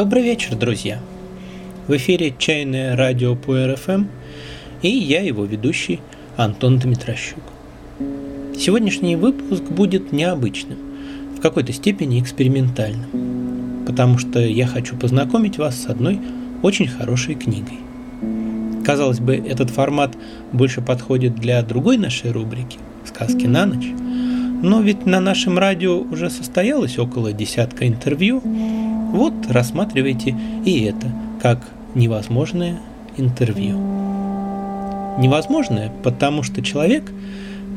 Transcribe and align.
Добрый 0.00 0.22
вечер, 0.22 0.56
друзья! 0.56 0.98
В 1.86 1.94
эфире 1.94 2.32
«Чайное 2.38 2.96
радио 2.96 3.36
по 3.36 3.66
РФМ» 3.66 4.04
и 4.80 4.88
я, 4.88 5.20
его 5.20 5.44
ведущий, 5.44 6.00
Антон 6.38 6.78
Дмитрощук. 6.78 7.42
Сегодняшний 8.58 9.16
выпуск 9.16 9.62
будет 9.64 10.10
необычным, 10.10 10.78
в 11.36 11.42
какой-то 11.42 11.74
степени 11.74 12.18
экспериментальным, 12.18 13.84
потому 13.86 14.16
что 14.16 14.40
я 14.40 14.66
хочу 14.66 14.96
познакомить 14.96 15.58
вас 15.58 15.82
с 15.82 15.86
одной 15.86 16.18
очень 16.62 16.88
хорошей 16.88 17.34
книгой. 17.34 17.80
Казалось 18.86 19.20
бы, 19.20 19.36
этот 19.36 19.68
формат 19.68 20.16
больше 20.50 20.80
подходит 20.80 21.34
для 21.34 21.60
другой 21.62 21.98
нашей 21.98 22.30
рубрики 22.32 22.78
«Сказки 23.04 23.44
на 23.44 23.66
ночь», 23.66 23.88
но 24.62 24.80
ведь 24.80 25.06
на 25.06 25.20
нашем 25.20 25.58
радио 25.58 25.98
уже 25.98 26.28
состоялось 26.28 26.98
около 26.98 27.32
десятка 27.32 27.86
интервью. 27.86 28.42
Вот 29.12 29.34
рассматривайте 29.48 30.36
и 30.64 30.84
это 30.84 31.08
как 31.42 31.58
невозможное 31.96 32.78
интервью. 33.16 33.76
Невозможное, 35.18 35.90
потому 36.04 36.44
что 36.44 36.62
человек, 36.62 37.10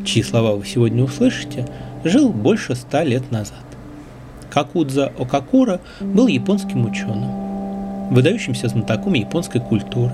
чьи 0.05 0.21
слова 0.21 0.55
вы 0.55 0.63
сегодня 0.63 1.03
услышите, 1.03 1.67
жил 2.03 2.29
больше 2.29 2.75
ста 2.75 3.03
лет 3.03 3.31
назад. 3.31 3.63
Какудза 4.51 5.11
Окакура 5.17 5.81
был 5.99 6.27
японским 6.27 6.85
ученым, 6.85 8.13
выдающимся 8.13 8.67
знатоком 8.67 9.13
японской 9.13 9.59
культуры, 9.59 10.13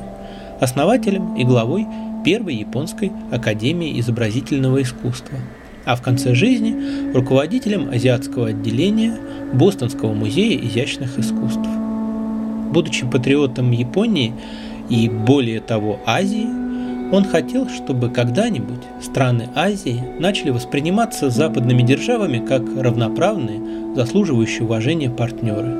основателем 0.62 1.36
и 1.36 1.44
главой 1.44 1.86
первой 2.23 2.56
японской 2.56 3.12
академии 3.30 4.00
изобразительного 4.00 4.81
искусства– 4.81 5.38
а 5.85 5.95
в 5.95 6.02
конце 6.02 6.35
жизни 6.35 7.11
руководителем 7.13 7.89
азиатского 7.89 8.49
отделения 8.49 9.17
Бостонского 9.53 10.13
музея 10.13 10.59
изящных 10.59 11.17
искусств. 11.17 11.67
Будучи 12.72 13.05
патриотом 13.05 13.72
Японии 13.72 14.33
и 14.89 15.09
более 15.09 15.59
того 15.59 16.00
Азии, 16.05 16.47
он 17.11 17.23
хотел, 17.23 17.67
чтобы 17.69 18.09
когда-нибудь 18.09 18.83
страны 19.02 19.50
Азии 19.55 20.03
начали 20.19 20.52
восприниматься 20.52 21.31
западными 21.31 21.81
державами 21.81 22.38
как 22.45 22.61
равноправные, 22.77 23.95
заслуживающие 23.95 24.63
уважения 24.63 25.09
партнеры. 25.09 25.75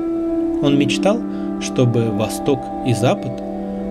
Он 0.62 0.76
мечтал, 0.76 1.20
чтобы 1.60 2.10
Восток 2.10 2.60
и 2.86 2.94
Запад 2.94 3.40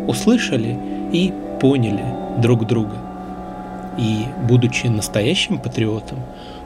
услышали 0.07 0.77
и 1.13 1.31
поняли 1.61 2.03
друг 2.41 2.67
друга– 2.67 2.97
и, 3.99 4.25
будучи 4.47 4.87
настоящим 4.87 5.59
патриотом, 5.59 6.19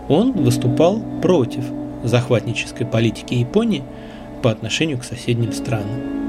он 0.08 0.34
выступал 0.34 1.02
против 1.22 1.64
захватнической 2.04 2.86
политики 2.86 3.34
Японии 3.34 3.84
по 4.44 4.52
отношению 4.52 5.00
к 5.00 5.04
соседним 5.04 5.52
странам. 5.52 6.22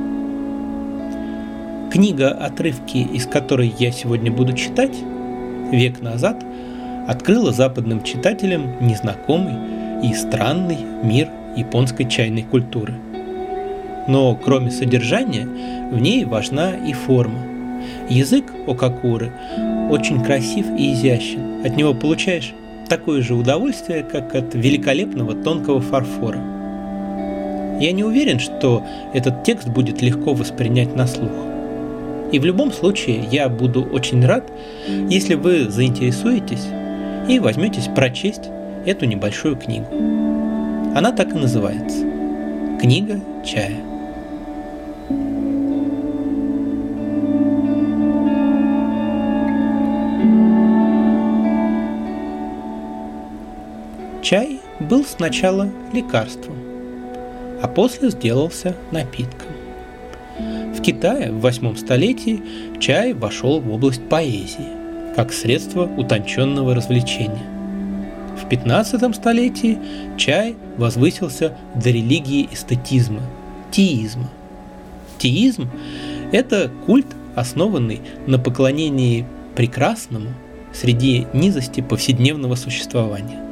Книга, 1.93 2.31
отрывки 2.31 2.97
из 2.99 3.27
которой 3.27 3.73
я 3.79 3.93
сегодня 3.93 4.33
буду 4.33 4.55
читать, 4.55 4.97
век 5.71 6.01
назад 6.01 6.43
открыла 7.07 7.53
западным 7.53 8.03
читателям 8.03 8.77
незнакомый 8.81 9.55
и 10.03 10.15
странный 10.15 10.79
мир 11.03 11.29
японской 11.57 12.05
чайной 12.05 12.43
культуры. 12.43 12.95
Но 14.09 14.35
кроме 14.35 14.71
содержания, 14.71 15.47
в 15.91 16.01
ней 16.01 16.25
важна 16.25 16.73
и 16.73 16.93
форма. 16.93 17.54
Язык 18.09 18.45
Окакуры 18.67 19.33
очень 19.91 20.23
красив 20.23 20.67
и 20.77 20.93
изящен. 20.93 21.65
От 21.65 21.77
него 21.77 21.95
получаешь 21.95 22.53
такое 22.89 23.23
же 23.23 23.35
удовольствие, 23.35 24.03
как 24.03 24.35
от 24.35 24.55
великолепного 24.55 25.35
тонкого 25.35 25.81
фарфора. 25.81 26.41
Я 27.81 27.93
не 27.93 28.05
уверен, 28.05 28.39
что 28.39 28.85
этот 29.13 29.43
текст 29.43 29.69
будет 29.69 30.01
легко 30.01 30.33
воспринять 30.33 30.95
на 30.95 31.07
слух. 31.07 31.33
И 32.33 32.39
в 32.39 32.45
любом 32.45 32.73
случае 32.73 33.25
я 33.31 33.49
буду 33.49 33.85
очень 33.85 34.25
рад, 34.25 34.51
если 35.09 35.35
вы 35.35 35.69
заинтересуетесь 35.69 36.67
и 37.29 37.39
возьметесь 37.39 37.89
прочесть 37.95 38.51
эту 38.87 39.07
небольшую 39.07 39.57
книгу. 39.57 39.87
Она 40.95 41.13
так 41.13 41.35
и 41.35 41.39
называется. 41.39 42.05
Книга 42.81 43.21
чая. 43.45 43.94
Чай 54.25 54.59
был 54.81 55.05
сначала 55.05 55.69
лекарством, 55.93 56.57
а 57.63 57.69
после 57.69 58.09
сделался 58.09 58.75
напитком. 58.91 59.53
В 60.75 60.81
Китае 60.81 61.31
в 61.31 61.43
восьмом 61.43 61.77
столетии 61.77 62.43
чай 62.81 63.13
вошел 63.13 63.61
в 63.61 63.71
область 63.71 64.09
поэзии, 64.09 64.69
как 65.15 65.31
средство 65.31 65.85
утонченного 65.85 66.75
развлечения. 66.75 67.45
В 68.43 68.49
15 68.49 69.15
столетии 69.15 69.79
чай 70.17 70.57
возвысился 70.79 71.55
до 71.75 71.91
религии 71.91 72.49
эстетизма, 72.51 73.21
теизма. 73.71 74.31
Теизм– 75.19 75.69
это 76.33 76.71
культ, 76.87 77.09
основанный 77.35 78.01
на 78.27 78.39
поклонении 78.39 79.27
прекрасному 79.55 80.31
среди 80.73 81.27
низости 81.35 81.83
повседневного 81.83 82.55
существования. 82.55 83.44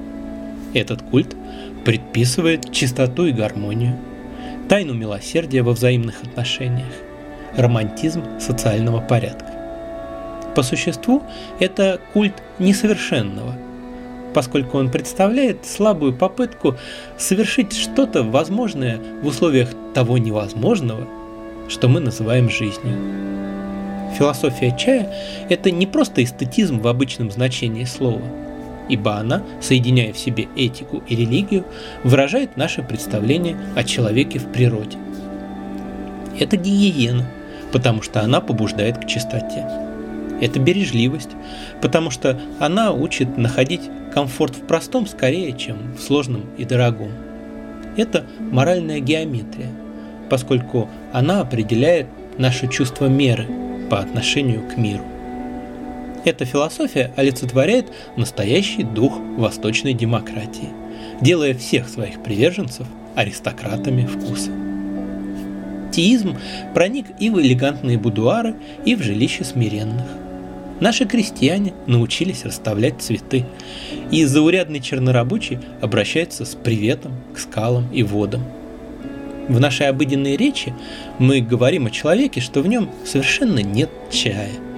Этот 0.75 1.03
культ 1.03 1.37
предписывает 1.85 2.73
чистоту 2.73 3.27
и 3.27 3.33
гармонию, 3.33 3.99
тайну 4.69 4.95
милосердия 4.95 5.63
во 5.63 5.73
взаимных 5.73 6.23
отношениях, 6.23 6.93
романтизм 7.57 8.23
социального 8.41 9.01
порядка. 9.01 9.53
По 10.55 10.63
существу 10.63 11.23
это 11.61 12.01
культ 12.13 12.35
несовершенного, 12.59 13.55
поскольку 14.35 14.79
он 14.79 14.91
представляет 14.91 15.67
слабую 15.67 16.15
попытку 16.15 16.77
совершить 17.19 17.75
что-то 17.75 18.23
возможное 18.23 18.99
в 19.23 19.27
условиях 19.27 19.69
того 19.95 20.17
невозможного, 20.17 21.07
что 21.69 21.89
мы 21.89 22.01
называем 22.01 22.49
жизнью. 22.49 22.97
Философия 24.19 24.75
чая– 24.79 25.15
это 25.49 25.71
не 25.71 25.87
просто 25.87 26.23
эстетизм 26.23 26.81
в 26.81 26.89
обычном 26.89 27.31
значении 27.31 27.85
слова– 27.85 28.23
ибо 28.93 29.17
она, 29.17 29.43
соединяя 29.63 30.13
в 30.13 30.19
себе 30.19 30.49
этику 30.55 31.03
и 31.09 31.17
религию, 31.17 31.65
выражает 32.05 32.59
наше 32.59 32.83
представление 32.83 33.57
о 33.75 33.85
человеке 33.85 34.39
в 34.39 34.53
природе. 34.53 34.99
Это 36.39 36.59
гигиена, 36.59 37.27
потому 37.73 38.03
что 38.03 38.21
она 38.21 38.43
побуждает 38.43 38.99
к 38.99 39.07
чистоте. 39.07 39.67
Это 40.43 40.61
бережливость, 40.61 41.31
потому 41.81 42.11
что 42.11 42.39
она 42.59 42.93
учит 42.93 43.39
находить 43.39 43.81
комфорт 44.13 44.57
в 44.57 44.67
простом 44.67 45.07
скорее, 45.07 45.57
чем 45.57 45.95
в 45.97 46.03
сложном 46.03 46.45
и 46.59 46.67
дорогом. 46.67 47.13
Это 47.97 48.27
моральная 48.41 49.01
геометрия, 49.01 49.71
поскольку 50.29 50.91
она 51.15 51.41
определяет 51.41 52.09
наше 52.37 52.69
чувство 52.69 53.07
меры 53.07 53.47
по 53.89 54.01
отношению 54.01 54.69
к 54.69 54.77
миру. 54.77 55.05
Эта 56.25 56.45
философия 56.45 57.13
олицетворяет 57.17 57.87
настоящий 58.17 58.85
дух 58.85 59.19
восточной 59.37 59.93
демократии, 59.93 60.69
делая 61.21 61.53
всех 61.55 61.89
своих 61.89 62.23
приверженцев 62.23 62.87
аристократами 63.17 64.07
вкуса. 64.07 64.53
Теизм 65.91 66.37
проник 66.75 67.07
и 67.19 67.29
в 67.29 67.41
элегантные 67.41 67.99
будуары, 67.99 68.55
и 68.85 68.95
в 68.95 69.03
жилища 69.03 69.45
смиренных. 69.45 70.07
Наши 70.81 71.07
крестьяне 71.07 71.75
научились 71.87 72.45
расставлять 72.45 73.03
цветы, 73.03 73.45
и 74.11 74.25
заурядный 74.25 74.81
чернорабочий 74.81 75.59
обращается 75.81 76.45
с 76.45 76.55
приветом 76.55 77.13
к 77.35 77.39
скалам 77.39 77.93
и 77.93 78.03
водам. 78.03 78.45
В 79.49 79.59
нашей 79.59 79.89
обыденной 79.89 80.37
речи 80.37 80.73
мы 81.19 81.41
говорим 81.41 81.87
о 81.87 81.91
человеке, 81.91 82.41
что 82.41 82.63
в 82.63 82.69
нем 82.69 82.91
совершенно 83.05 83.59
нет 83.59 83.91
чая– 84.11 84.51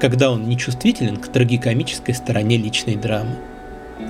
когда 0.00 0.30
он 0.30 0.48
нечувствителен 0.48 1.16
к 1.16 1.28
трагикомической 1.28 2.14
стороне 2.14 2.56
личной 2.56 2.96
драмы. 2.96 3.36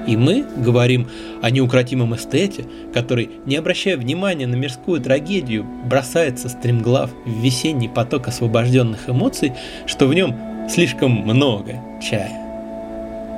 И 0.07 0.17
мы 0.17 0.47
говорим 0.57 1.09
о 1.43 1.51
неукротимом 1.51 2.15
эстете, 2.15 2.65
который, 2.95 3.31
не 3.45 3.57
обращая 3.57 3.97
внимания 3.97 4.47
на 4.47 4.55
мирскую 4.55 5.01
трагедию, 5.01 5.67
бросается 5.85 6.49
стремглав 6.49 7.11
в 7.27 7.43
весенний 7.43 7.89
поток 7.89 8.29
освобожденных 8.29 9.09
эмоций, 9.09 9.53
что 9.87 10.07
в 10.07 10.15
нем 10.15 10.37
слишком 10.71 11.11
много 11.11 11.81
чая. 12.01 12.31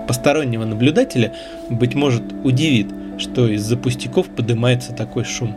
Постороннего 0.07 0.65
наблюдателя, 0.65 1.35
быть 1.71 1.95
может, 1.95 2.23
удивит, 2.45 2.89
что 3.19 3.49
из-за 3.49 3.77
пустяков 3.77 4.29
поднимается 4.29 4.93
такой 4.93 5.25
шум. 5.25 5.57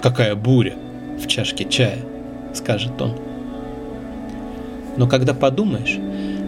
«Какая 0.00 0.34
буря 0.34 0.74
в 1.22 1.26
чашке 1.26 1.64
чая!»— 1.64 1.98
скажет 2.54 3.00
он. 3.00 3.31
Но 4.96 5.06
когда 5.06 5.34
подумаешь, 5.34 5.98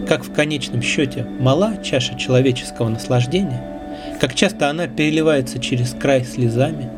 как 0.07 0.23
в 0.23 0.31
конечном 0.31 0.81
счете 0.81 1.25
мала 1.39 1.77
чаша 1.83 2.17
человеческого 2.17 2.89
наслаждения, 2.89 3.61
как 4.19 4.35
часто 4.35 4.69
она 4.69 4.87
переливается 4.87 5.59
через 5.59 5.93
край 5.93 6.23
слезами, 6.23 6.89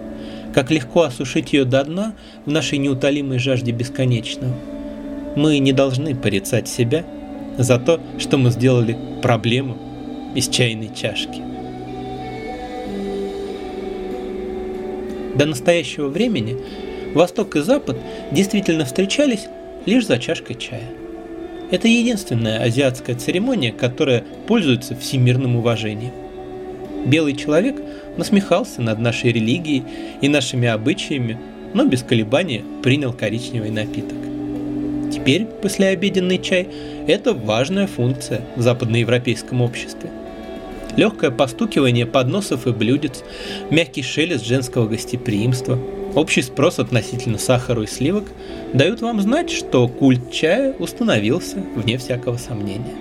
как 0.54 0.72
легко 0.72 1.04
осушить 1.04 1.54
ее 1.54 1.66
до 1.66 1.84
дна 1.84 2.14
в 2.46 2.52
нашей 2.52 2.78
неутолимой 2.80 3.40
жажде 3.40 3.72
бесконечного. 3.72 4.54
Мы 5.36 5.60
не 5.60 5.72
должны 5.72 6.16
порицать 6.16 6.68
себя 6.68 7.06
за 7.58 7.80
то, 7.80 8.00
что 8.18 8.38
мы 8.38 8.50
сделали 8.50 8.98
проблему 9.22 9.78
из 10.36 10.48
чайной 10.50 10.90
чашки. 10.94 11.42
До 15.36 15.46
настоящего 15.46 16.08
времени 16.08 16.58
Восток 17.14 17.56
и 17.56 17.62
Запад 17.62 17.98
действительно 18.32 18.86
встречались 18.86 19.48
лишь 19.86 20.08
за 20.08 20.18
чашкой 20.18 20.56
чая. 20.56 21.06
Это 21.69 21.90
единственная 21.90 22.64
азиатская 22.64 23.16
церемония, 23.16 23.74
которая 23.74 24.24
пользуется 24.48 24.96
всемирным 24.96 25.58
уважением. 25.58 26.14
Белый 27.06 27.36
человек 27.36 27.81
насмехался 28.16 28.81
над 28.81 29.00
нашей 29.00 29.34
религией 29.34 29.84
и 30.22 30.30
нашими 30.30 30.68
обычаями, 30.68 31.38
но 31.74 31.86
без 31.86 32.04
колебания 32.04 32.64
принял 32.84 33.12
коричневый 33.12 33.69
напиток. 33.69 34.18
Теперь 35.14 35.46
послеобеденный 35.46 36.40
чай– 36.40 36.69
это 37.08 37.34
важная 37.34 37.88
функция 37.88 38.42
в 38.56 38.62
западноевропейском 38.62 39.62
обществе. 39.62 40.10
Легкое 40.96 41.31
постукивание 41.31 42.06
подносов 42.06 42.66
и 42.66 42.72
блюдец, 42.72 43.24
мягкий 43.69 44.04
шелест 44.04 44.46
женского 44.46 44.88
гостеприимства, 44.88 45.78
общий 46.18 46.42
спрос 46.42 46.80
относительно 46.80 47.38
сахара 47.38 47.84
и 47.84 47.88
сливок 47.88 48.25
дают 48.74 49.02
вам 49.02 49.22
знать, 49.22 49.50
что 49.50 49.88
культ 49.88 50.31
чая 50.31 50.74
установился 50.74 51.58
вне 51.75 51.98
всякого 51.98 52.38
сомнения. 52.38 52.96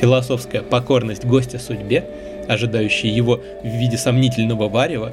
Философская 0.00 0.62
покорность 0.62 1.24
гостя 1.24 1.58
судьбе– 1.58 2.04
ожидающий 2.48 3.08
его 3.08 3.40
в 3.62 3.66
виде 3.66 3.96
сомнительного 3.96 4.68
варева, 4.68 5.12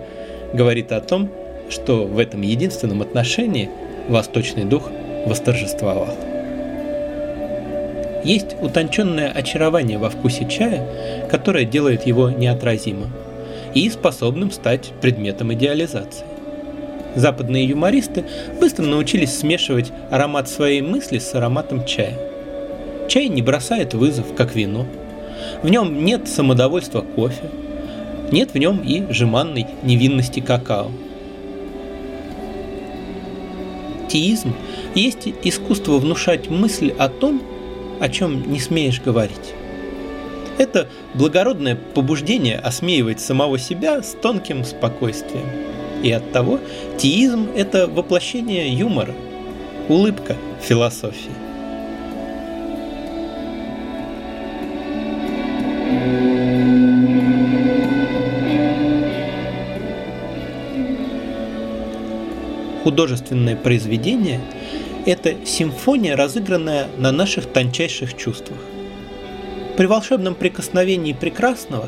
говорит 0.53 0.91
о 0.91 1.01
том, 1.01 1.29
что 1.69 2.05
в 2.05 2.19
этом 2.19 2.41
единственном 2.41 3.01
отношении 3.01 3.69
восточный 4.07 4.65
дух 4.65 4.89
восторжествовал. 5.25 6.09
Есть 8.23 8.55
утонченное 8.61 9.29
очарование 9.31 9.97
во 9.97 10.09
вкусе 10.09 10.47
чая, 10.49 11.27
которое 11.29 11.65
делает 11.65 12.05
его 12.05 12.29
неотразимым 12.29 13.11
и 13.73 13.89
способным 13.89 14.51
стать 14.51 14.91
предметом 15.01 15.53
идеализации. 15.53 16.25
Западные 17.15 17.65
юмористы 17.65 18.25
быстро 18.59 18.83
научились 18.83 19.37
смешивать 19.37 19.91
аромат 20.09 20.49
своей 20.49 20.81
мысли 20.81 21.19
с 21.19 21.33
ароматом 21.35 21.85
чая. 21.85 22.17
Чай 23.07 23.27
не 23.27 23.41
бросает 23.41 23.93
вызов, 23.93 24.33
как 24.35 24.55
вино– 24.55 24.85
в 25.61 25.69
нем 25.69 26.03
нет 26.03 26.27
самодовольства 26.27 27.01
кофе, 27.01 27.49
нет 28.31 28.53
в 28.53 28.57
нем 28.57 28.79
и 28.79 29.11
жеманной 29.11 29.67
невинности 29.83 30.39
какао. 30.39 30.91
Теизм 34.09 34.53
есть 34.93 35.27
искусство 35.43 35.97
внушать 35.97 36.49
мысль 36.49 36.93
о 36.97 37.09
том, 37.09 37.41
о 37.99 38.09
чем 38.09 38.51
не 38.51 38.59
смеешь 38.59 39.01
говорить. 39.01 39.53
Это 40.57 40.87
благородное 41.15 41.75
побуждение 41.75 42.57
осмеивать 42.59 43.19
самого 43.19 43.57
себя 43.57 44.03
с 44.03 44.15
тонким 44.21 44.63
спокойствием. 44.63 45.72
И 46.03 46.11
оттого 46.11 46.59
теизм– 46.97 47.47
это 47.55 47.87
воплощение 47.87 48.71
юмора, 48.71 49.15
улыбка 49.87 50.35
философии. 50.61 51.31
Художественное 62.83 63.55
произведение– 63.55 64.41
это 65.05 65.35
симфония, 65.45 66.17
разыгранная 66.17 66.87
на 66.97 67.13
наших 67.13 67.45
тончайших 67.45 68.17
чувствах. 68.17 68.59
При 69.77 69.85
волшебном 69.85 70.35
прикосновении 70.35 71.13
прекрасного 71.13 71.87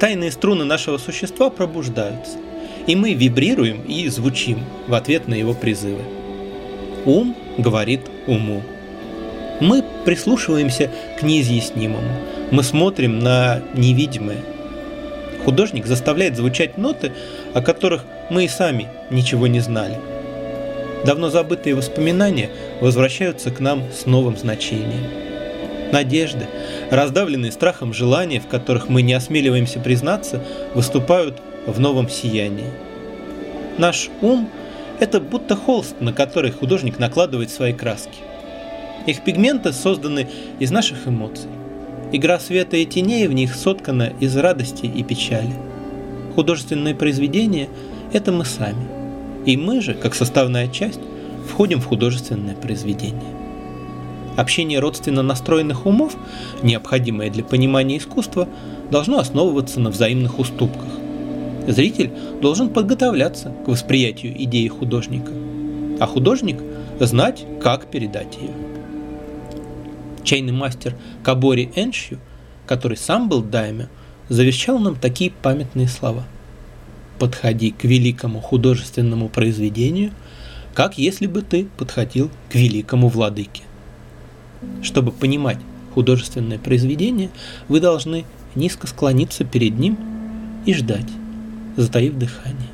тайные 0.00 0.32
струны 0.32 0.64
нашего 0.64 0.98
существа 0.98 1.48
пробуждаются, 1.48 2.38
и 2.86 2.96
мы 2.96 3.14
вибрируем 3.14 3.82
и 3.82 4.08
звучим 4.08 4.60
в 4.86 4.94
ответ 4.94 5.28
на 5.28 5.34
его 5.34 5.54
призывы. 5.54 6.02
Ум 7.04 7.36
говорит 7.58 8.02
уму. 8.26 8.62
Мы 9.60 9.84
прислушиваемся 10.04 10.90
к 11.18 11.22
неизъяснимому, 11.22 12.10
мы 12.50 12.62
смотрим 12.62 13.18
на 13.18 13.62
невидимое. 13.74 14.38
Художник 15.44 15.86
заставляет 15.86 16.36
звучать 16.36 16.78
ноты, 16.78 17.12
о 17.54 17.62
которых 17.62 18.04
мы 18.30 18.44
и 18.44 18.48
сами 18.48 18.88
ничего 19.10 19.46
не 19.46 19.60
знали– 19.60 19.98
Давно 21.04 21.30
забытые 21.30 21.74
воспоминания 21.74 22.50
возвращаются 22.80 23.50
к 23.50 23.58
нам 23.58 23.82
с 23.92 24.06
новым 24.06 24.36
значением. 24.36 25.10
Надежды, 25.90 26.46
раздавленные 26.90 27.50
страхом 27.50 27.92
желания, 27.92 28.40
в 28.40 28.46
которых 28.46 28.88
мы 28.88 29.02
не 29.02 29.12
осмеливаемся 29.12 29.80
признаться, 29.80 30.42
выступают 30.74 31.42
в 31.66 31.80
новом 31.80 32.08
сиянии. 32.08 32.70
Наш 33.78 34.10
ум– 34.20 34.48
это 35.00 35.20
будто 35.20 35.56
холст, 35.56 36.00
на 36.00 36.12
который 36.12 36.50
художник 36.50 36.98
накладывает 36.98 37.50
свои 37.50 37.72
краски. 37.72 38.18
Их 39.06 39.22
пигменты 39.24 39.72
созданы 39.72 40.28
из 40.58 40.70
наших 40.70 41.08
эмоций. 41.08 41.50
Игра 42.12 42.38
света 42.38 42.76
и 42.76 42.84
теней 42.84 43.26
в 43.26 43.32
них 43.32 43.54
соткана 43.54 44.12
из 44.20 44.36
радости 44.36 44.86
и 44.86 45.02
печали. 45.02 45.52
Художественное 46.34 46.94
произведение– 46.94 47.68
это 48.12 48.32
мы 48.32 48.44
сами– 48.44 48.86
и 49.44 49.56
мы 49.56 49.80
же, 49.80 49.94
как 49.94 50.14
составная 50.14 50.68
часть, 50.68 51.00
входим 51.48 51.80
в 51.80 51.86
художественное 51.86 52.54
произведение. 52.54 53.20
Общение 54.36 54.78
родственно 54.78 55.22
настроенных 55.22 55.84
умов, 55.84 56.16
необходимое 56.62 57.30
для 57.30 57.44
понимания 57.44 57.98
искусства, 57.98 58.48
должно 58.90 59.18
основываться 59.18 59.80
на 59.80 59.90
взаимных 59.90 60.38
уступках. 60.38 60.88
Зритель 61.66 62.10
должен 62.40 62.70
подготовляться 62.70 63.52
к 63.64 63.68
восприятию 63.68 64.34
идеи 64.44 64.68
художника, 64.68 65.32
а 66.00 66.06
художник– 66.06 66.60
знать, 67.00 67.44
как 67.60 67.86
передать 67.90 68.36
ее. 68.36 68.50
Чайный 70.24 70.52
мастер 70.52 70.96
Кабори 71.22 71.70
Эншью, 71.74 72.18
который 72.66 72.96
сам 72.96 73.28
был 73.28 73.42
дайме, 73.42 73.88
завещал 74.28 74.78
нам 74.78 74.96
такие 74.96 75.30
памятные 75.30 75.88
слова– 75.88 76.24
подходи 77.22 77.70
к 77.70 77.84
великому 77.84 78.40
художественному 78.40 79.28
произведению, 79.28 80.10
как 80.74 80.98
если 80.98 81.26
бы 81.26 81.42
ты 81.42 81.68
подходил 81.76 82.32
к 82.50 82.56
великому 82.56 83.06
владыке. 83.06 83.62
Чтобы 84.82 85.12
понимать 85.12 85.58
художественное 85.94 86.58
произведение, 86.58 87.30
вы 87.68 87.78
должны 87.78 88.24
низко 88.56 88.88
склониться 88.88 89.44
перед 89.44 89.78
ним 89.78 89.96
и 90.66 90.74
ждать, 90.74 91.06
затаив 91.76 92.16
дыхание, 92.18 92.68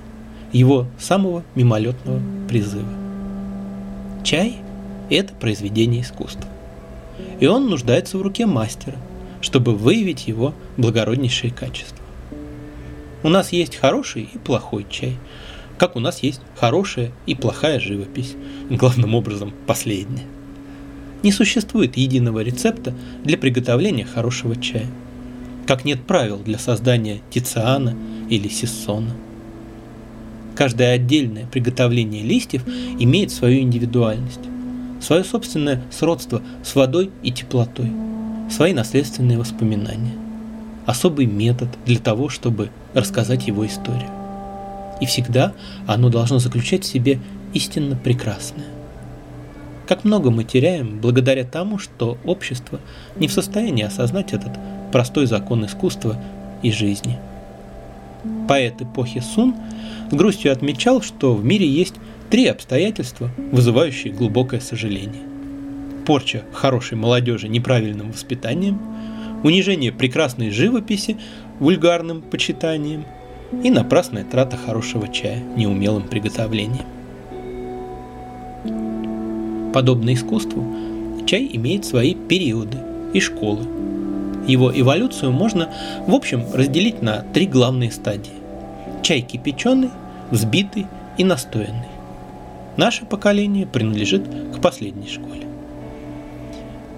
его 0.52 0.86
самого 0.98 1.44
мимолетного 1.54 2.20
призыва. 2.48 2.88
Чай– 4.24 4.56
это 5.10 5.32
произведение 5.34 6.02
искусства. 6.02 6.48
И 7.40 7.46
он 7.46 7.68
нуждается 7.68 8.18
в 8.18 8.22
руке 8.22 8.46
мастера, 8.46 8.96
чтобы 9.40 9.74
выявить 9.74 10.26
его 10.26 10.54
благороднейшие 10.76 11.52
качества. 11.52 12.04
У 13.22 13.28
нас 13.28 13.52
есть 13.52 13.76
хороший 13.76 14.28
и 14.32 14.38
плохой 14.38 14.86
чай, 14.88 15.16
как 15.76 15.96
у 15.96 16.00
нас 16.00 16.22
есть 16.22 16.40
хорошая 16.56 17.12
и 17.26 17.34
плохая 17.34 17.80
живопись, 17.80 18.34
главным 18.68 19.14
образом 19.14 19.52
последняя. 19.66 20.26
Не 21.22 21.32
существует 21.32 21.96
единого 21.96 22.40
рецепта 22.40 22.94
для 23.24 23.38
приготовления 23.38 24.04
хорошего 24.04 24.56
чая, 24.56 24.86
как 25.66 25.84
нет 25.84 26.02
правил 26.02 26.38
для 26.38 26.58
создания 26.58 27.20
Тициана 27.30 27.96
или 28.28 28.48
Сиссона. 28.48 29.10
Каждое 30.54 30.92
отдельное 30.92 31.46
приготовление 31.46 32.22
листьев 32.22 32.64
имеет 32.98 33.30
свою 33.30 33.60
индивидуальность, 33.60 34.40
свое 35.00 35.24
собственное 35.24 35.82
сродство 35.90 36.42
с 36.64 36.74
водой 36.74 37.10
и 37.22 37.30
теплотой, 37.30 37.90
свои 38.50 38.72
наследственные 38.72 39.38
воспоминания– 39.38 40.14
особый 40.88 41.26
метод 41.26 41.68
для 41.84 41.98
того, 41.98 42.30
чтобы 42.30 42.70
рассказать 42.94 43.46
его 43.46 43.66
историю. 43.66 44.08
И 45.02 45.06
всегда 45.06 45.52
оно 45.86 46.08
должно 46.08 46.38
заключать 46.38 46.82
в 46.82 46.86
себе 46.86 47.20
истинно 47.52 47.94
прекрасное. 47.94 48.64
Как 49.86 50.04
много 50.04 50.30
мы 50.30 50.44
теряем 50.44 50.98
благодаря 50.98 51.44
тому, 51.44 51.76
что 51.76 52.16
общество 52.24 52.80
не 53.16 53.28
в 53.28 53.32
состоянии 53.32 53.84
осознать 53.84 54.32
этот 54.32 54.52
простой 54.90 55.26
закон 55.26 55.66
искусства 55.66 56.16
и 56.62 56.72
жизни. 56.72 57.18
Поэт 58.48 58.80
эпохи 58.82 59.20
Сун 59.20 59.54
с 60.10 60.14
грустью 60.14 60.52
отмечал, 60.52 61.02
что 61.02 61.34
в 61.34 61.44
мире 61.44 61.66
есть 61.66 61.94
три 62.30 62.46
обстоятельства, 62.46 63.30
вызывающие 63.52 64.12
глубокое 64.12 64.60
сожаление. 64.60 65.22
Порча 66.06 66.42
хорошей 66.52 66.96
молодежи 66.96 67.48
неправильным 67.48 68.12
воспитанием– 68.12 68.80
унижение 69.42 69.92
прекрасной 69.92 70.50
живописи 70.50 71.16
вульгарным 71.58 72.22
почитанием 72.22 73.04
и 73.64 73.70
напрасная 73.70 74.24
трата 74.24 74.56
хорошего 74.56 75.08
чая 75.08 75.42
неумелым 75.56 76.04
приготовлением. 76.04 76.86
Подобно 79.72 80.12
искусству, 80.14 80.64
чай 81.26 81.48
имеет 81.52 81.84
свои 81.84 82.14
периоды 82.14 82.78
и 83.12 83.20
школы. 83.20 83.66
Его 84.48 84.72
эволюцию 84.74 85.30
можно, 85.30 85.68
в 86.06 86.14
общем, 86.14 86.44
разделить 86.54 87.02
на 87.02 87.20
три 87.20 87.46
главные 87.46 87.92
стадии. 87.92 88.32
Чай 89.02 89.20
кипяченый, 89.20 89.90
взбитый 90.30 90.86
и 91.18 91.22
настоянный. 91.22 91.86
Наше 92.78 93.04
поколение 93.04 93.66
принадлежит 93.66 94.26
к 94.26 94.60
последней 94.60 95.08
школе. 95.08 95.46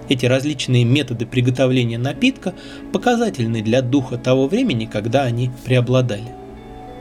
Эти 0.07 0.25
различные 0.25 0.85
методы 0.85 1.25
приготовления 1.25 1.97
напитка 1.97 2.53
показательны 2.93 3.61
для 3.61 3.81
духа 3.81 4.17
того 4.17 4.47
времени, 4.47 4.85
когда 4.85 5.23
они 5.23 5.51
преобладали. 5.65 6.31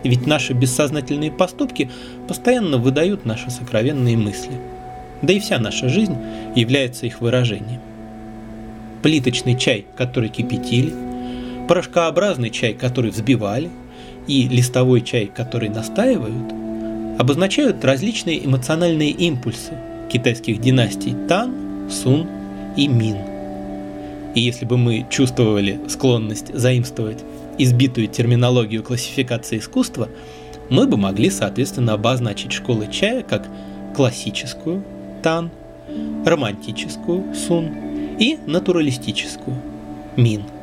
Ведь 0.02 0.26
наши 0.26 0.52
бессознательные 0.52 1.30
поступки 1.30 1.90
постоянно 2.26 2.78
выдают 2.78 3.24
наши 3.24 3.50
сокровенные 3.50 4.16
мысли. 4.16 4.52
Да 5.22 5.32
и 5.32 5.38
вся 5.38 5.58
наша 5.58 5.88
жизнь 5.88 6.16
является 6.56 7.06
их 7.06 7.20
выражением. 7.20 7.80
Плиточный 9.02 9.58
чай, 9.58 9.86
который 9.96 10.28
кипятили, 10.28 10.92
порошкообразный 11.68 12.50
чай, 12.50 12.74
который 12.74 13.10
взбивали, 13.10 13.70
и 14.26 14.46
листовой 14.48 15.00
чай, 15.00 15.30
который 15.34 15.68
настаивают, 15.68 16.52
обозначают 17.18 17.84
различные 17.84 18.44
эмоциональные 18.44 19.10
импульсы 19.10 19.72
китайских 20.10 20.60
династий 20.60 21.14
Тан, 21.28 21.88
Сун 21.90 22.28
и 22.76 22.86
Мин. 22.88 23.16
И 24.34 24.40
если 24.40 24.64
бы 24.64 24.76
мы 24.76 25.06
чувствовали 25.10 25.80
склонность 25.88 26.54
заимствовать 26.54 27.18
избитую 27.58 28.06
терминологию 28.06 28.82
классификации 28.82 29.58
искусства, 29.58 30.08
мы 30.68 30.86
бы 30.86 30.96
могли, 30.96 31.30
соответственно, 31.30 31.94
обозначить 31.94 32.52
школы 32.52 32.88
чая 32.90 33.22
как 33.22 33.48
классическую 33.96 34.84
Тан, 35.22 35.50
романтическую 36.24 37.34
Сун 37.34 37.89
и 38.20 38.38
натуралистическую 38.46 39.56
Мин– 40.16 40.44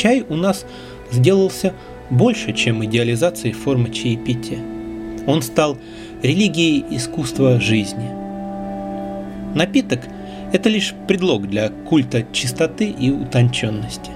Чай 0.00 0.24
у 0.30 0.34
нас 0.34 0.64
сделался 1.10 1.74
больше, 2.08 2.54
чем 2.54 2.82
идеализацией 2.82 3.52
формы 3.52 3.90
чаепития. 3.90 4.58
Он 5.26 5.42
стал 5.42 5.76
религией 6.22 6.82
искусства 6.90 7.60
жизни. 7.60 8.08
Напиток– 9.54 10.00
это 10.52 10.68
лишь 10.68 10.94
предлог 11.08 11.48
для 11.48 11.68
культа 11.68 12.26
чистоты 12.32 12.88
и 12.88 13.10
утонченности. 13.10 14.10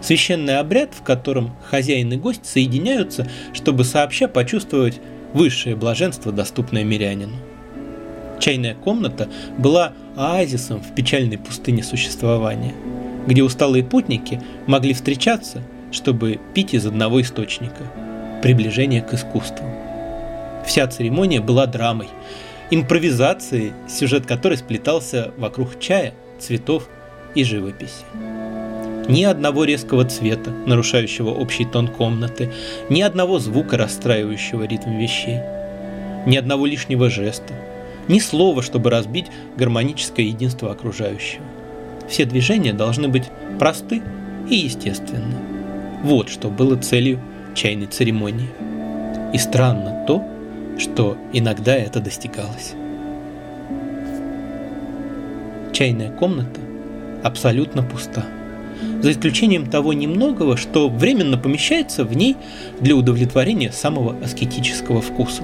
Священный 0.00 0.58
обряд, 0.58 0.90
в 0.92 1.02
котором 1.02 1.54
хозяин 1.70 2.12
и 2.12 2.16
гость 2.16 2.44
соединяются, 2.44 3.26
чтобы 3.52 3.84
сообща 3.84 4.28
почувствовать 4.28 5.00
высшее 5.32 5.76
блаженство, 5.76 6.30
доступное 6.32 6.84
мирянину. 6.84 7.36
Чайная 8.38 8.74
комната 8.74 9.28
была 9.56 9.92
оазисом 10.16 10.80
в 10.80 10.94
печальной 10.94 11.38
пустыне 11.38 11.82
существования– 11.82 12.74
где 13.26 13.42
усталые 13.42 13.84
путники 13.84 14.40
могли 14.66 14.94
встречаться, 14.94 15.62
чтобы 15.92 16.38
пить 16.54 16.74
из 16.74 16.86
одного 16.86 17.20
источника– 17.20 17.84
приближение 18.42 19.02
к 19.02 19.14
искусству. 19.14 19.66
Вся 20.66 20.86
церемония 20.86 21.40
была 21.40 21.66
драмой, 21.66 22.08
импровизацией, 22.70 23.72
сюжет 23.88 24.26
которой 24.26 24.58
сплетался 24.58 25.32
вокруг 25.36 25.78
чая, 25.80 26.14
цветов 26.38 26.88
и 27.34 27.44
живописи. 27.44 28.04
Ни 29.08 29.24
одного 29.24 29.64
резкого 29.64 30.04
цвета, 30.04 30.50
нарушающего 30.66 31.30
общий 31.30 31.66
тон 31.66 31.88
комнаты, 31.88 32.52
ни 32.88 33.02
одного 33.02 33.38
звука, 33.38 33.76
расстраивающего 33.76 34.64
ритм 34.64 34.96
вещей, 34.96 35.40
ни 36.26 36.36
одного 36.36 36.64
лишнего 36.64 37.10
жеста, 37.10 37.52
ни 38.08 38.18
слова, 38.18 38.62
чтобы 38.62 38.90
разбить 38.90 39.26
гармоническое 39.56 40.26
единство 40.26 40.70
окружающего. 40.72 41.44
Все 42.08 42.24
движения 42.24 42.72
должны 42.72 43.08
быть 43.08 43.24
просты 43.58 44.02
и 44.48 44.56
естественны. 44.56 45.36
Вот 46.02 46.28
что 46.28 46.48
было 46.48 46.76
целью 46.76 47.20
чайной 47.54 47.86
церемонии. 47.86 48.48
И 49.32 49.38
странно 49.38 50.04
то, 50.06 50.22
что 50.78 51.16
иногда 51.32 51.74
это 51.74 52.00
достигалось. 52.00 52.74
Чайная 55.72 56.10
комната 56.10 56.60
абсолютно 57.22 57.82
пуста, 57.82 58.24
за 59.02 59.12
исключением 59.12 59.70
того 59.70 59.92
немногого, 59.92 60.56
что 60.56 60.88
временно 60.88 61.38
помещается 61.38 62.04
в 62.04 62.14
ней 62.16 62.36
для 62.80 62.94
удовлетворения 62.96 63.72
самого 63.72 64.16
аскетического 64.22 65.00
вкуса. 65.00 65.42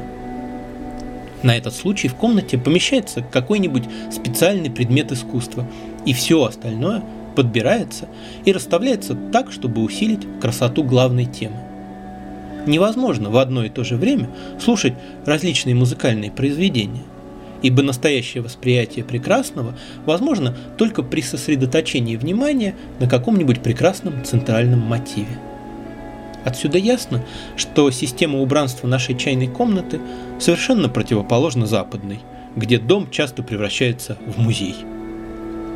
На 1.42 1.56
этот 1.56 1.75
случай 1.75 2.08
в 2.08 2.14
комнате 2.14 2.58
помещается 2.58 3.22
какой-нибудь 3.22 3.84
специальный 4.12 4.70
предмет 4.70 5.10
искусства– 5.10 5.66
и 6.04 6.12
все 6.12 6.44
остальное 6.44 7.02
подбирается 7.37 8.08
и 8.44 8.52
расставляется 8.52 9.16
так, 9.32 9.52
чтобы 9.52 9.82
усилить 9.82 10.26
красоту 10.40 10.82
главной 10.82 11.26
темы. 11.26 11.56
Невозможно 12.67 13.31
в 13.31 13.37
одно 13.38 13.64
и 13.64 13.69
то 13.69 13.85
же 13.85 13.97
время 13.97 14.29
слушать 14.61 14.95
различные 15.25 15.75
музыкальные 15.75 16.31
произведения, 16.31 17.02
ибо 17.62 17.83
настоящее 17.83 18.43
восприятие 18.43 19.05
прекрасного 19.05 19.75
возможно 20.05 20.57
только 20.76 21.02
при 21.02 21.23
сосредоточении 21.23 22.17
внимания 22.17 22.75
на 22.99 23.09
каком-нибудь 23.09 23.62
прекрасном 23.62 24.25
центральном 24.25 24.81
мотиве. 24.81 25.38
Отсюда 26.45 26.79
ясно, 26.79 27.23
что 27.57 27.90
система 27.90 28.40
убранства 28.40 28.87
нашей 28.87 29.17
чайной 29.17 29.49
комнаты 29.49 30.00
совершенно 30.38 30.88
противоположна 30.88 31.67
западной, 31.67 32.21
где 32.57 32.79
дом 32.79 33.11
часто 33.11 33.43
превращается 33.43 34.17
в 34.26 34.38
музей. 34.38 34.75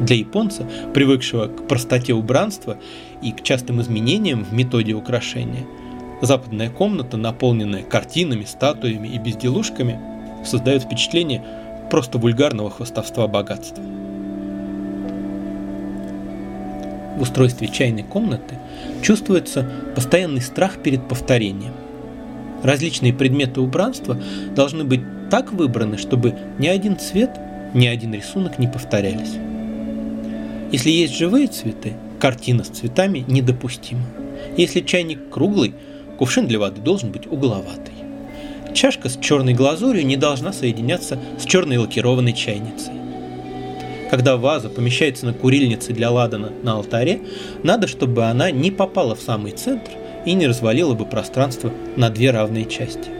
Для 0.00 0.16
японца, 0.16 0.68
привыкшего 0.92 1.46
к 1.46 1.68
простоте 1.68 2.14
убранства 2.14 2.78
и 3.22 3.30
к 3.30 3.42
частым 3.42 3.80
изменениям 3.80 4.44
в 4.44 4.52
методе 4.52 4.94
украшения, 4.94 5.66
западная 6.20 6.70
комната, 6.70 7.16
наполненная 7.16 7.82
картинами, 7.82 8.44
статуями 8.44 9.08
и 9.08 9.18
безделушками, 9.18 9.98
создает 10.44 10.82
впечатление 10.82 11.42
просто 11.90 12.18
вульгарного 12.18 12.70
хвостовства 12.70 13.26
богатства. 13.28 13.82
В 17.16 17.22
устройстве 17.22 17.68
чайной 17.68 18.02
комнаты 18.02 18.58
чувствуется 19.02 19.70
постоянный 19.94 20.40
страх 20.40 20.82
перед 20.82 21.06
повторением. 21.06 21.72
Различные 22.62 23.12
предметы 23.12 23.60
убранства 23.60 24.18
должны 24.56 24.84
быть 24.84 25.02
так 25.30 25.52
выбраны, 25.52 25.96
чтобы 25.96 26.34
ни 26.58 26.66
один 26.66 26.98
цвет, 26.98 27.30
ни 27.72 27.86
один 27.86 28.14
рисунок 28.14 28.58
не 28.58 28.66
повторялись. 28.66 29.34
Если 30.72 30.90
есть 30.90 31.16
живые 31.16 31.46
цветы, 31.46 31.92
картина 32.18 32.64
с 32.64 32.68
цветами 32.68 33.24
недопустима. 33.28 34.06
Если 34.56 34.80
чайник 34.80 35.30
круглый, 35.30 35.74
кувшин 36.18 36.46
для 36.46 36.58
воды 36.58 36.80
должен 36.80 37.10
быть 37.10 37.26
угловатый. 37.26 37.94
Чашка 38.74 39.08
с 39.08 39.16
черной 39.18 39.54
глазурью 39.54 40.04
не 40.04 40.16
должна 40.16 40.52
соединяться 40.52 41.18
с 41.38 41.44
черной 41.44 41.76
лакированной 41.76 42.32
чайницей. 42.32 42.92
Когда 44.10 44.36
ваза 44.36 44.68
помещается 44.68 45.26
на 45.26 45.32
курильнице 45.32 45.92
для 45.92 46.10
ладана 46.10 46.52
на 46.62 46.74
алтаре, 46.74 47.20
надо, 47.62 47.86
чтобы 47.86 48.24
она 48.24 48.50
не 48.50 48.70
попала 48.70 49.14
в 49.14 49.20
самый 49.20 49.52
центр 49.52 49.90
и 50.24 50.34
не 50.34 50.46
развалила 50.46 50.94
бы 50.94 51.04
пространство 51.04 51.72
на 51.96 52.10
две 52.10 52.30
равные 52.30 52.64
части. 52.64 53.10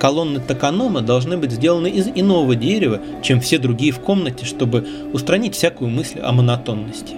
Колонны 0.00 0.40
токанома 0.40 1.00
должны 1.00 1.36
быть 1.36 1.52
сделаны 1.52 1.88
из 1.88 2.08
иного 2.08 2.56
дерева, 2.56 3.00
чем 3.22 3.40
все 3.40 3.58
другие 3.58 3.92
в 3.92 4.00
комнате, 4.00 4.44
чтобы 4.44 4.86
устранить 5.12 5.54
всякую 5.54 5.90
мысль 5.90 6.18
о 6.18 6.32
монотонности. 6.32 7.14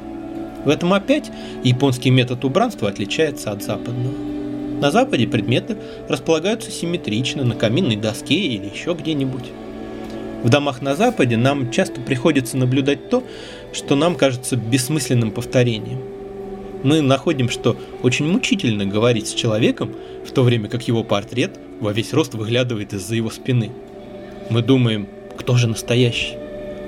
В 0.64 0.68
этом 0.68 0.92
опять 0.92 1.30
японский 1.62 2.10
метод 2.10 2.44
убранства 2.44 2.88
отличается 2.88 3.52
от 3.52 3.62
западного. 3.62 4.33
На 4.80 4.90
Западе 4.90 5.26
предметы 5.26 5.76
располагаются 6.08 6.70
симметрично 6.70 7.44
на 7.44 7.54
каминной 7.54 7.96
доске 7.96 8.34
или 8.34 8.66
еще 8.66 8.94
где-нибудь. 8.94 9.44
В 10.42 10.50
домах 10.50 10.82
на 10.82 10.94
Западе 10.94 11.36
нам 11.36 11.70
часто 11.70 12.00
приходится 12.00 12.56
наблюдать 12.56 13.08
то, 13.08 13.24
что 13.72 13.96
нам 13.96 14.14
кажется 14.14 14.56
бессмысленным 14.56 15.30
повторением. 15.30 16.00
Мы 16.82 17.00
находим, 17.00 17.48
что 17.48 17.78
очень 18.02 18.26
мучительно 18.26 18.84
говорить 18.84 19.28
с 19.28 19.32
человеком, 19.32 19.94
в 20.26 20.30
то 20.32 20.42
время 20.42 20.68
как 20.68 20.86
его 20.86 21.02
портрет 21.02 21.58
во 21.80 21.92
весь 21.92 22.12
рост 22.12 22.34
выглядывает 22.34 22.92
из-за 22.92 23.14
его 23.14 23.30
спины. 23.30 23.70
Мы 24.50 24.60
думаем, 24.60 25.08
кто 25.38 25.56
же 25.56 25.66
настоящий? 25.66 26.36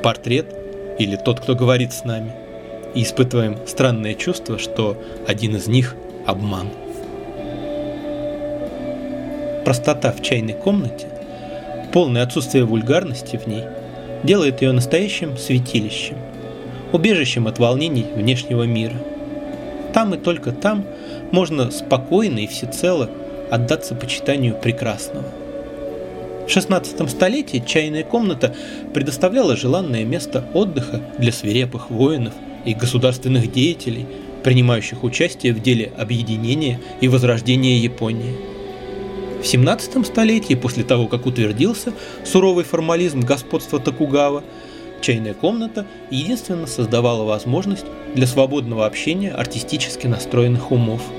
Портрет 0.03 0.55
или 0.99 1.17
тот, 1.17 1.41
кто 1.41 1.55
говорит 1.55 1.95
с 1.95 2.05
нами? 2.05 2.33
И 2.95 3.03
испытываем 3.03 3.57
странное 3.67 4.15
чувство, 4.15 4.59
что 4.59 5.03
один 5.27 5.57
из 5.57 5.67
них– 5.67 5.97
обман. 6.27 6.69
Простота 9.67 10.13
в 10.13 10.23
чайной 10.23 10.55
комнате, 10.55 11.09
полное 11.93 12.23
отсутствие 12.23 12.65
вульгарности 12.65 13.37
в 13.37 13.49
ней 13.49 13.65
делает 14.23 14.63
ее 14.63 14.71
настоящим 14.71 15.37
святилищем, 15.37 16.15
убежищем 16.93 17.49
от 17.49 17.59
волнений 17.59 18.07
внешнего 18.15 18.63
мира. 18.63 18.95
Там 19.93 20.15
и 20.15 20.19
только 20.19 20.53
там 20.53 20.85
можно 21.33 21.73
спокойно 21.73 22.39
и 22.39 22.47
всецело 22.47 23.11
отдаться 23.51 23.97
почитанию 23.97 24.55
прекрасного. 24.55 25.27
В 26.47 26.47
XVI 26.47 27.09
столетии 27.09 27.61
чайная 27.67 28.05
комната 28.05 28.55
предоставляла 28.95 29.57
желанное 29.57 30.05
место 30.05 30.45
отдыха 30.55 31.01
для 31.19 31.33
свирепых 31.33 31.91
воинов 31.91 32.35
и 32.65 32.73
государственных 32.73 33.51
деятелей, 33.51 34.07
принимающих 34.45 35.03
участие 35.03 35.53
в 35.53 35.61
деле 35.61 35.91
объединения 35.99 36.79
и 37.01 37.09
возрождения 37.09 37.79
Японии. 37.79 38.56
В 39.41 39.43
XVII 39.43 40.05
столетии, 40.05 40.55
после 40.55 40.85
того, 40.85 41.07
как 41.07 41.27
утвердился 41.27 41.93
суровый 42.25 42.65
формализм 42.65 43.21
господства 43.21 43.79
Токугава, 43.79 44.43
чайная 45.01 45.35
комната 45.35 45.87
единственно 46.11 46.67
создавала 46.67 47.25
возможность 47.25 47.87
для 48.15 48.27
свободного 48.27 48.87
общения 48.87 49.33
артистически 49.33 50.07
настроенных 50.07 50.73
умов– 50.73 51.03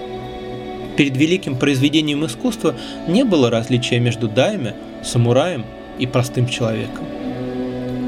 Перед 0.98 1.16
великим 1.16 1.56
произведением 1.56 2.26
искусства 2.26 2.76
не 3.08 3.24
было 3.24 3.52
различия 3.52 4.00
между 4.00 4.28
дайме, 4.28 4.74
самураем 5.04 5.64
и 6.00 6.08
простым 6.08 6.48
человеком. 6.48 7.06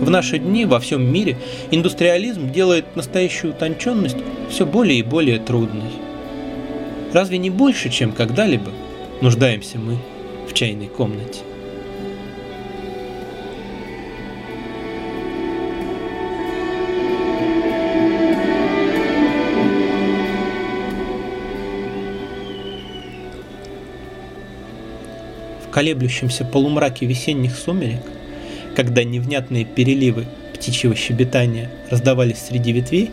В 0.01 0.09
наши 0.09 0.39
дни 0.39 0.65
во 0.65 0.79
всем 0.79 1.05
мире 1.05 1.37
индустриализм 1.69 2.51
делает 2.51 2.95
настоящую 2.95 3.53
утонченность 3.53 4.17
все 4.49 4.65
более 4.65 4.99
и 4.99 5.03
более 5.03 5.37
трудной. 5.37 5.91
Разве 7.13 7.37
не 7.37 7.51
больше, 7.51 7.89
чем 7.89 8.11
когда-либо 8.11 8.71
нуждаемся 9.21 9.77
мы 9.77 9.97
в 10.49 10.53
чайной 10.53 10.87
комнате? 10.87 11.39
колеблющемся 25.71 26.43
полумраке 26.43 27.05
весенних 27.05 27.55
сумерек, 27.55 28.01
когда 28.75 29.05
невнятные 29.05 29.63
переливы 29.63 30.25
птичьего 30.53 30.93
щебетания 30.93 31.69
раздавались 31.89 32.39
среди 32.39 32.73
ветвей, 32.73 33.11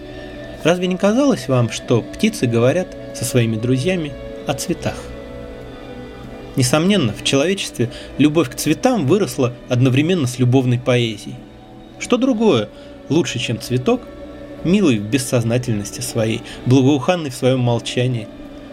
разве 0.64 0.88
не 0.88 0.96
казалось 0.96 1.46
вам, 1.46 1.70
что 1.70 2.02
птицы 2.02 2.46
говорят 2.46 2.88
со 3.14 3.24
своими 3.24 3.54
друзьями 3.54 4.12
о 4.48 4.54
цветах? 4.54 4.96
Несомненно, 6.56 7.12
в 7.12 7.22
человечестве 7.22 7.90
любовь 8.18 8.50
к 8.50 8.54
цветам 8.54 9.06
выросла 9.06 9.54
одновременно 9.68 10.26
с 10.26 10.38
любовной 10.38 10.78
поэзией. 10.78 11.36
Что 11.98 12.16
другое 12.16 12.68
лучше, 13.08 13.38
чем 13.38 13.60
цветок, 13.60 14.00
милый 14.64 14.98
в 14.98 15.04
бессознательности 15.04 16.00
своей, 16.00 16.42
благоуханный 16.64 17.30
в 17.30 17.34
своем 17.36 17.60
молчании, 17.60 18.26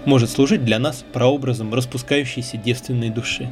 может 0.06 0.30
служить 0.30 0.66
для 0.66 0.80
нас 0.80 1.04
прообразом 1.14 1.74
распускающейся 1.74 2.58
девственной 2.58 3.10
души 3.10 3.50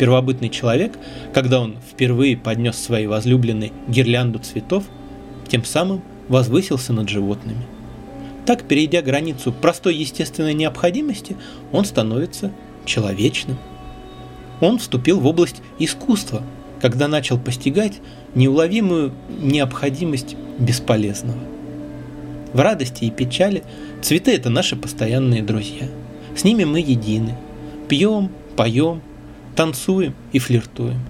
первобытный 0.00 0.48
человек, 0.48 0.98
когда 1.34 1.60
он 1.60 1.76
впервые 1.92 2.34
поднес 2.34 2.78
своей 2.78 3.06
возлюбленной 3.06 3.70
гирлянду 3.86 4.38
цветов, 4.38 4.84
тем 5.46 5.62
самым 5.62 6.00
возвысился 6.28 6.94
над 6.94 7.10
животными. 7.10 7.60
Так, 8.46 8.62
перейдя 8.62 9.02
границу 9.02 9.52
простой 9.52 9.94
естественной 9.94 10.54
необходимости, 10.54 11.36
он 11.70 11.84
становится 11.84 12.50
человечным. 12.84 13.58
Он 14.60 14.78
вступил 14.78 15.20
в 15.20 15.26
область 15.26 15.62
искусства, 15.78 16.42
когда 16.80 17.08
начал 17.08 17.38
постигать 17.38 18.00
неуловимую 18.34 19.12
необходимость 19.40 20.36
бесполезного. 20.58 21.38
В 22.52 22.60
радости 22.60 23.04
и 23.04 23.10
печали 23.10 23.62
цветы– 24.02 24.34
это 24.34 24.50
наши 24.50 24.76
постоянные 24.76 25.42
друзья. 25.42 25.88
С 26.36 26.44
ними 26.44 26.64
мы 26.64 26.80
едины. 26.80 27.36
Пьем, 27.88 28.30
поем, 28.56 29.02
танцуем 29.54 30.14
и 30.32 30.38
флиртуем. 30.38 31.00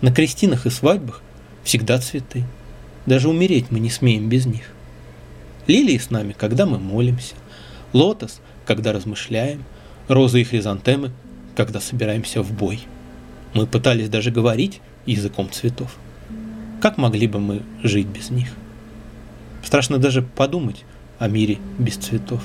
На 0.00 0.12
крестинах 0.12 0.66
и 0.66 0.70
свадьбах 0.70 1.22
всегда 1.64 1.98
цветы. 1.98 2.44
Даже 3.06 3.28
умереть 3.28 3.70
мы 3.70 3.80
не 3.80 3.90
смеем 3.90 4.28
без 4.28 4.46
них. 4.46 4.70
Лилии 5.66 5.98
с 5.98 6.10
нами, 6.10 6.34
когда 6.36 6.66
мы 6.66 6.78
молимся. 6.78 7.34
Лотос, 7.92 8.40
когда 8.66 8.92
размышляем. 8.92 9.64
Розы 10.08 10.40
и 10.40 10.44
хризантемы, 10.44 11.10
когда 11.56 11.80
собираемся 11.80 12.42
в 12.42 12.52
бой. 12.52 12.80
Мы 13.54 13.66
пытались 13.66 14.08
даже 14.08 14.30
говорить 14.30 14.80
языком 15.06 15.50
цветов. 15.50 15.96
Как 16.80 16.98
могли 16.98 17.26
бы 17.26 17.40
мы 17.40 17.62
жить 17.82 18.06
без 18.06 18.30
них? 18.30 18.48
Страшно 19.62 19.98
даже 19.98 20.22
подумать 20.22 20.84
о 21.18 21.28
мире 21.28 21.58
без 21.78 21.96
цветов. 21.96 22.42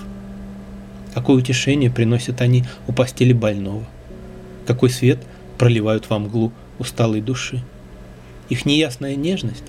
Какое 1.13 1.37
утешение 1.37 1.89
приносят 1.89 2.41
они 2.41 2.63
у 2.87 2.93
постели 2.93 3.33
больного– 3.33 3.85
какой 4.69 4.91
свет 4.91 5.17
проливают 5.57 6.07
во 6.11 6.19
мглу 6.19 6.53
усталой 6.77 7.21
души. 7.21 7.63
Их 8.49 8.67
неясная 8.67 9.15
нежность 9.15 9.63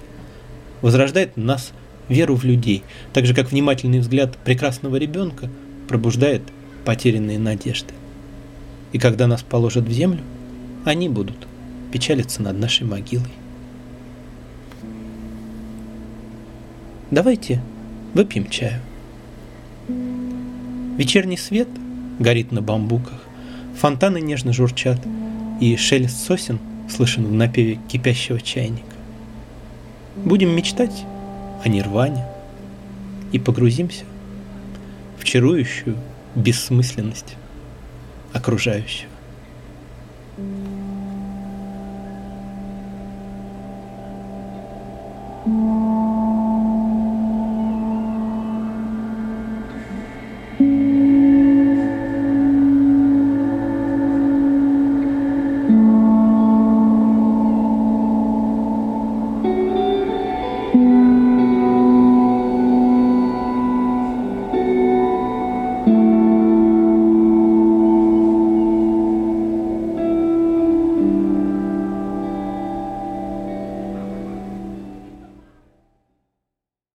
возрождает 0.83 1.37
в 1.37 1.39
нас 1.39 1.73
веру 2.11 2.35
в 2.35 2.45
людей, 2.45 2.83
так 3.15 3.25
же 3.25 3.35
как 3.35 3.51
внимательный 3.51 4.01
взгляд 4.01 4.37
прекрасного 4.45 4.97
ребенка 4.97 5.49
пробуждает 5.89 6.43
потерянные 6.85 7.39
надежды. 7.39 7.93
И 8.93 8.99
когда 8.99 9.27
нас 9.27 9.43
положат 9.43 9.85
в 9.85 9.93
землю, 9.93 10.23
они 10.85 11.09
будут 11.09 11.47
печалиться 11.93 12.43
над 12.43 12.59
нашей 12.59 12.87
могилой. 12.87 13.31
Давайте 17.11 17.61
выпьем 18.15 18.49
чаю. 18.49 18.81
Вечерний 20.97 21.37
свет 21.37 21.69
горит 22.19 22.53
на 22.53 22.63
бамбуках, 22.63 23.21
Фонтаны 23.81 24.21
нежно 24.21 24.53
журчат, 24.53 25.01
и 25.59 25.75
шелест 25.77 26.27
сосен 26.27 26.59
слышен 26.91 27.27
в 27.27 27.33
напеве 27.33 27.79
кипящего 27.89 28.39
чайника. 28.39 28.85
Будем 30.17 30.55
мечтать 30.55 31.07
о 31.65 31.69
нирване 31.71 32.27
и 33.33 33.39
погрузимся 33.39 34.05
в 35.19 35.25
чарующую 35.25 35.97
бессмысленность 36.35 37.37
окружающего. 38.33 39.09